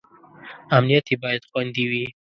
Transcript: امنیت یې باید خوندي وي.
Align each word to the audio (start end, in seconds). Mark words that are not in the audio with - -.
امنیت 0.77 1.05
یې 1.11 1.17
باید 1.23 1.43
خوندي 1.49 1.85
وي. 1.91 2.05